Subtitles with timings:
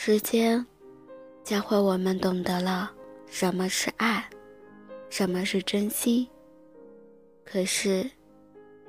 [0.00, 0.64] 时间
[1.44, 2.90] 教会我们懂得了
[3.26, 4.24] 什么是爱，
[5.10, 6.26] 什么是珍惜。
[7.44, 8.10] 可是，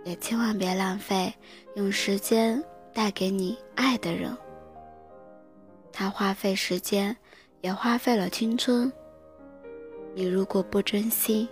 [0.05, 1.33] 也千万别浪费
[1.75, 4.33] 用时间带给你爱的人。
[5.91, 7.15] 他花费时间，
[7.61, 8.91] 也花费了青春。
[10.15, 11.47] 你如果不珍惜，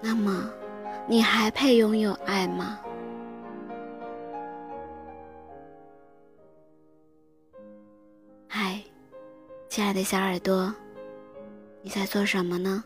[0.00, 0.50] 那么
[1.08, 2.80] 你还配拥有爱吗？
[8.48, 8.82] 嗨
[9.68, 10.74] 亲爱的小耳朵，
[11.82, 12.82] 你在做什么呢？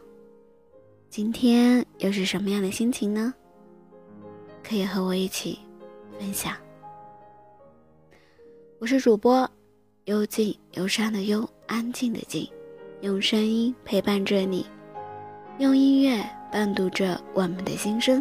[1.09, 3.35] 今天又是什么样的心情呢？
[4.63, 5.59] 可以和我一起
[6.19, 6.55] 分享。
[8.79, 9.51] 我是主播
[10.11, 12.45] 幽静忧伤的幽，安静的静，
[13.01, 14.67] 用声音陪伴着你，
[15.61, 18.21] 用音乐伴读着我们的心声。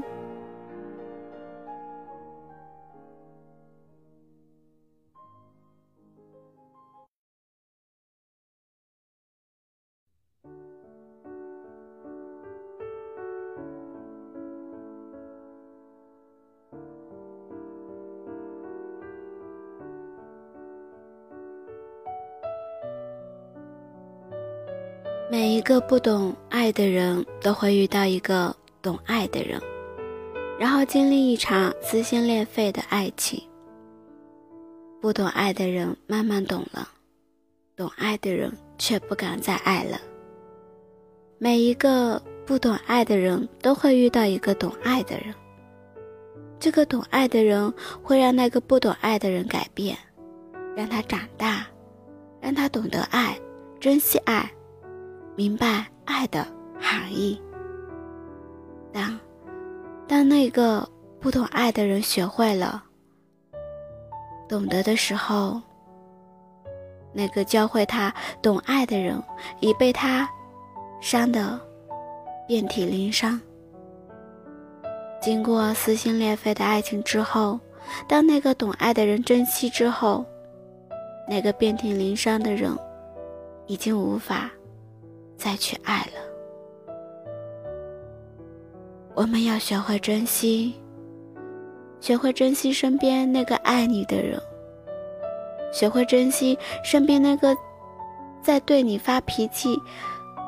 [25.32, 29.62] 每一个不懂爱的人都会遇到一个懂爱的人，
[30.58, 33.40] 然后经历一场撕心裂肺的爱情。
[35.00, 36.90] 不懂爱的人慢慢懂了，
[37.76, 40.02] 懂爱的人却不敢再爱了。
[41.38, 45.32] 每一个不懂爱的人都会遇到一个懂爱的人，
[46.60, 49.96] 这个懂爱的人会让那个不懂爱的人改变，
[50.76, 51.68] 让他长大，
[52.42, 53.40] 让他懂得爱，
[53.80, 54.52] 珍惜爱。
[55.40, 56.46] 明白爱的
[56.78, 57.42] 含义。
[58.92, 59.18] 当
[60.06, 60.86] 当那个
[61.22, 62.84] 不懂爱的人学会了
[64.50, 65.62] 懂得的时候，
[67.14, 69.18] 那个教会他懂爱的人
[69.62, 70.30] 已被他
[71.00, 71.58] 伤得
[72.46, 73.40] 遍体鳞伤。
[75.22, 77.58] 经过撕心裂肺的爱情之后，
[78.10, 80.26] 当那个懂爱的人珍惜之后，
[81.30, 82.78] 那个遍体鳞伤的人
[83.68, 84.52] 已经无法。
[85.40, 86.92] 再去爱了，
[89.16, 90.76] 我们要学会珍惜，
[92.02, 94.38] 学会珍惜身边那个爱你的人，
[95.72, 97.56] 学会珍惜身边那个
[98.42, 99.80] 在对你发脾气、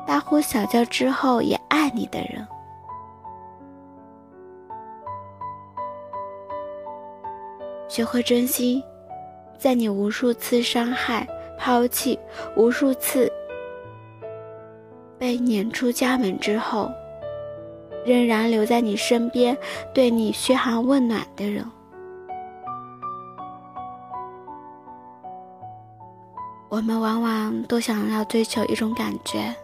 [0.06, 2.46] 大呼小叫之后也爱你的人，
[7.88, 8.84] 学会珍惜
[9.56, 11.26] 在你无数次伤害、
[11.58, 12.18] 抛弃、
[12.58, 13.32] 无数次。
[15.22, 16.90] 被撵出家门之后，
[18.04, 19.56] 仍然留在你身边，
[19.94, 21.64] 对你嘘寒问暖的人。
[26.68, 29.54] 我们往往都想要追求一种感觉，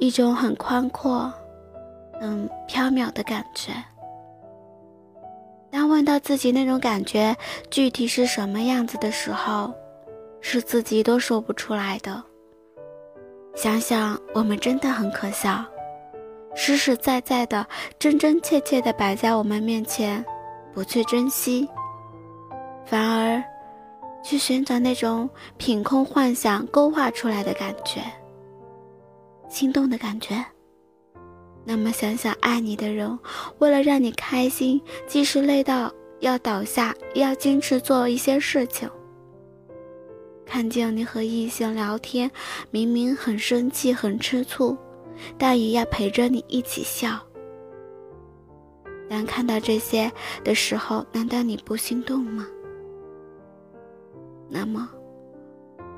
[0.00, 1.32] 一种很宽阔、
[2.20, 3.70] 很飘渺的感觉。
[5.70, 7.36] 当问到自己那种感觉
[7.70, 9.72] 具体是什么样子的时候，
[10.40, 12.22] 是自己都说不出来的。
[13.54, 15.64] 想想，我们真的很可笑，
[16.54, 17.66] 实实在在的、
[17.98, 20.24] 真真切切的摆在我们面前，
[20.72, 21.68] 不去珍惜，
[22.86, 23.42] 反而
[24.22, 28.00] 去寻找那种凭空幻想勾画出来的感觉，
[29.48, 30.44] 心动的感觉。
[31.64, 33.18] 那么，想想爱你的人，
[33.58, 38.88] 为了让你开心，即使累到要倒下，也要坚持做一些事情。
[40.48, 42.30] 看见你和异性聊天，
[42.70, 44.74] 明明很生气、很吃醋，
[45.36, 47.20] 但也要陪着你一起笑。
[49.10, 50.10] 当看到这些
[50.42, 52.46] 的时候，难道你不心动吗？
[54.48, 54.88] 那么，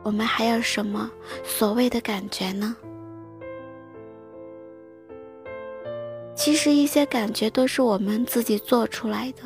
[0.02, 1.08] 我们还有什么
[1.44, 2.76] 所谓的感觉呢？
[6.34, 9.42] 其实，一些感觉都是我们自己做出来的。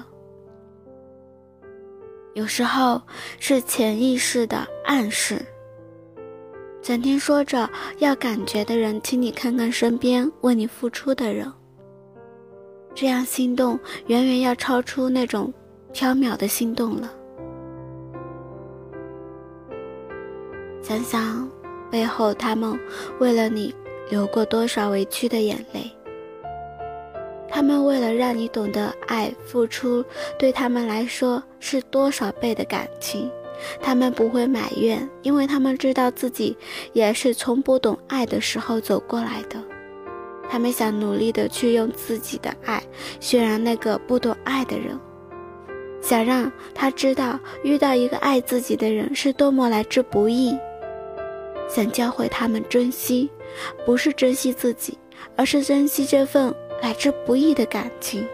[2.34, 3.00] 有时候
[3.38, 5.40] 是潜意识的暗示。
[6.82, 11.50] 整天说着要感觉的人，请你看看身边为你付出的人。
[12.94, 15.52] 这样心动远远要超出那种
[15.92, 17.12] 缥缈的心动了。
[20.82, 21.50] 想想
[21.90, 22.78] 背后他们
[23.18, 23.74] 为了你
[24.10, 25.90] 流过多少委屈的眼泪，
[27.54, 30.04] 他们为了让你懂得爱，付出
[30.36, 33.30] 对他们来说是多少倍的感情。
[33.80, 36.56] 他们不会埋怨，因为他们知道自己
[36.92, 39.62] 也是从不懂爱的时候走过来的。
[40.50, 42.82] 他们想努力的去用自己的爱
[43.20, 44.98] 渲染那个不懂爱的人，
[46.02, 50.58] 想让他知道遇到一个爱自己的人是多么来之不易。
[51.68, 53.30] 想教会他们珍惜，
[53.86, 54.98] 不是珍惜自己，
[55.36, 56.52] 而是珍惜这份。
[56.82, 58.26] 来之不易的感情，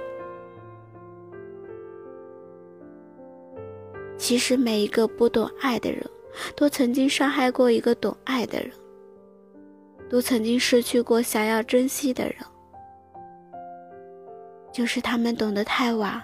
[4.18, 6.04] 其实每一个不懂爱的人，
[6.56, 8.72] 都曾经伤害过一个懂爱的人，
[10.08, 12.36] 都曾经失去过想要珍惜的人，
[14.72, 16.20] 就是他们懂得太晚，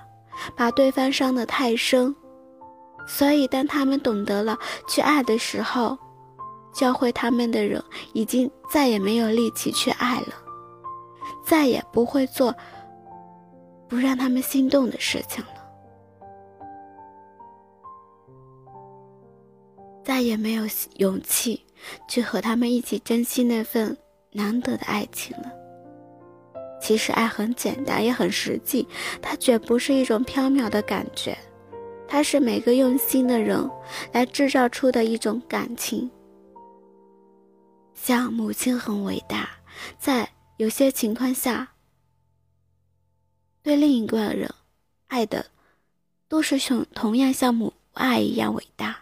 [0.56, 2.14] 把对方伤得太深，
[3.06, 4.58] 所以当他们懂得了
[4.88, 5.96] 去爱的时候，
[6.74, 7.80] 教会他们的人
[8.12, 10.45] 已经再也没有力气去爱了。
[11.46, 12.52] 再也不会做
[13.88, 15.64] 不让他们心动的事情了，
[20.02, 20.64] 再也没有
[20.96, 21.64] 勇气
[22.08, 23.96] 去和他们一起珍惜那份
[24.32, 25.52] 难得的爱情了。
[26.80, 28.88] 其实爱很简单，也很实际，
[29.22, 31.38] 它绝不是一种飘渺的感觉，
[32.08, 33.70] 它是每个用心的人
[34.10, 36.10] 来制造出的一种感情。
[37.94, 39.48] 像母亲很伟大，
[39.96, 40.28] 在。
[40.58, 41.72] 有些情况下，
[43.62, 44.52] 对另一个人
[45.08, 45.44] 爱的
[46.28, 48.96] 都是像同样像母爱一样伟大。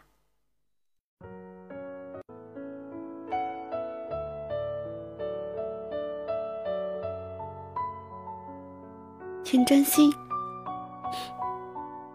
[9.45, 10.11] 请珍惜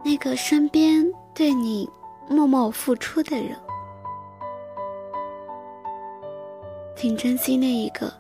[0.03, 1.89] 那个身边对你
[2.27, 3.57] 默默付出的人，
[6.97, 8.13] 请珍惜那一个。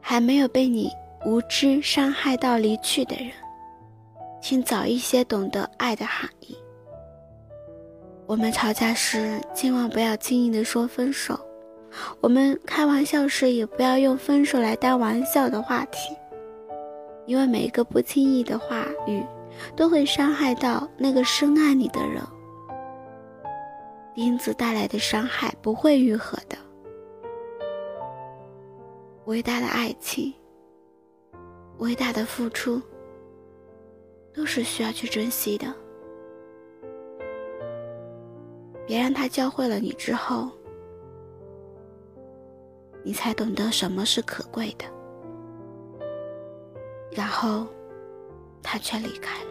[0.00, 0.90] 还没有被你
[1.24, 3.30] 无知伤害到离去的人，
[4.40, 6.56] 请早一些懂得爱的含义。
[8.26, 11.38] 我们吵架时千万不要轻易的说分手，
[12.20, 16.16] 我们开玩笑时也不要用分手来当玩笑的话题，
[17.26, 19.24] 因为每一个不经意的话语
[19.74, 22.22] 都会伤害到那个深爱你的人。
[24.14, 26.56] 钉子带来的伤害不会愈合的。
[29.30, 30.34] 伟大的爱情，
[31.78, 32.82] 伟大的付出，
[34.34, 35.72] 都是需要去珍惜的。
[38.88, 40.50] 别让他教会了你之后，
[43.04, 44.84] 你才懂得什么是可贵的，
[47.12, 47.68] 然后
[48.60, 49.49] 他却离开了。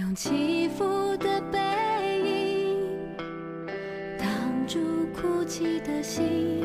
[0.00, 1.58] 用起伏的背
[2.18, 2.76] 影
[4.18, 4.26] 挡
[4.66, 4.80] 住
[5.14, 6.60] 哭泣的心，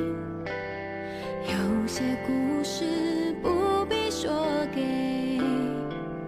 [1.43, 4.31] 有些故事不必说
[4.73, 5.39] 给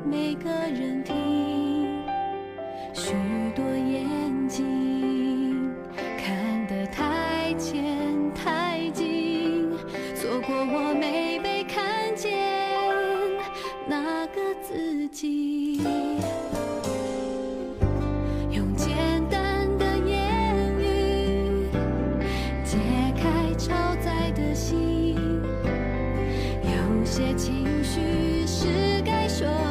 [0.06, 2.04] 每个人听。
[2.94, 3.16] 许
[3.56, 4.64] 多眼睛
[27.12, 29.71] 些情绪是该说。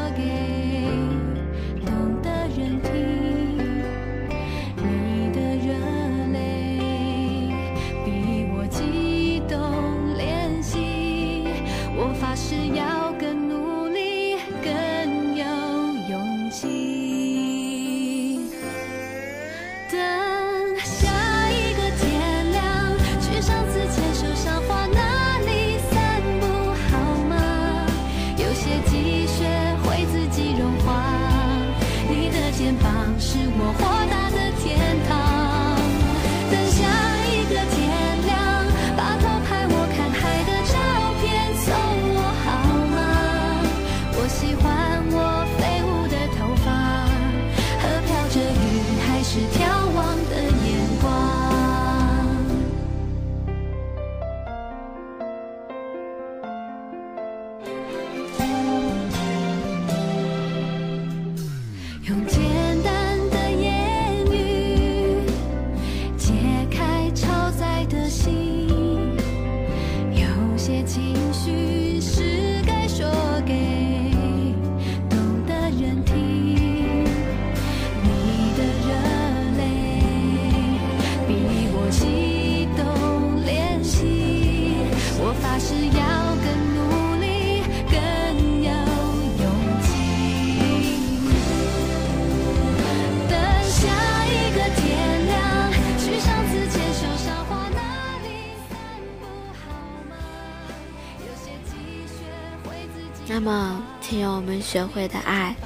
[103.43, 105.57] 那么，请用我们学会的爱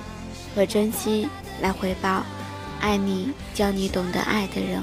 [0.55, 1.29] 和珍惜
[1.61, 2.25] 来回报
[2.81, 4.81] 爱你、教你懂得爱的人。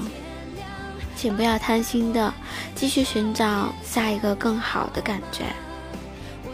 [1.16, 2.34] 请不要贪心的
[2.74, 5.44] 继续寻找下一个更好的感觉。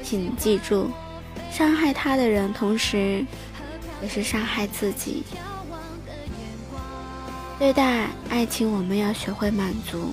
[0.01, 0.91] 请记住，
[1.51, 3.27] 伤害他的人，同时
[4.01, 5.25] 也是伤害自己。
[7.59, 10.13] 对待爱情，我们要学会满足，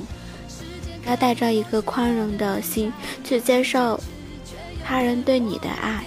[1.06, 2.92] 要带着一个宽容的心
[3.24, 4.00] 去接受
[4.84, 6.04] 他人对你的爱。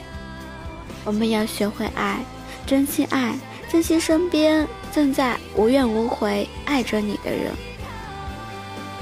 [1.05, 2.25] 我们要学会爱，
[2.67, 3.35] 珍惜爱，
[3.71, 7.53] 珍惜身边正在无怨无悔爱着你的人。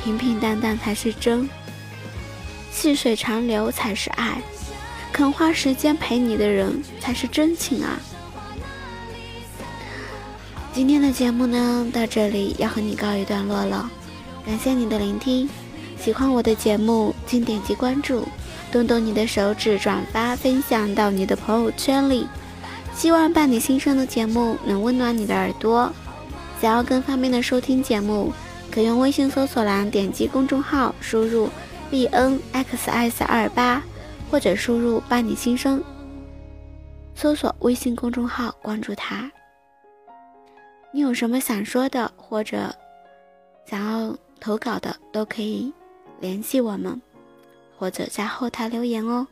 [0.02, 1.48] 平平淡淡才是真，
[2.70, 4.40] 细水长流才是爱，
[5.12, 7.98] 肯花时间陪你的人才是真情啊！
[10.72, 13.90] 今天的节目呢，到这里要和你告一段落了，
[14.44, 15.48] 感谢你的聆听。
[15.98, 18.28] 喜欢我的节目，请点击关注，
[18.70, 22.26] 动动你的手指，转发分享到你的朋友圈里。
[22.94, 25.92] 希望伴你心声的节目能温暖你的耳朵。
[26.60, 28.32] 想要更方便的收听节目。
[28.68, 31.48] 可用微信搜索栏点击公众号，输入
[31.90, 33.82] b n x s 二八，
[34.30, 35.82] 或者输入“伴你心声”，
[37.14, 39.30] 搜索微信公众号关注他。
[40.92, 42.74] 你有什么想说的，或者
[43.64, 45.72] 想要投稿的，都可以
[46.20, 47.00] 联系我们，
[47.78, 49.26] 或者在后台留言哦。